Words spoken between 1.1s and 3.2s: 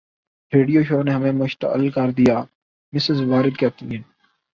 ہمیں مشتعل کر دیا مسز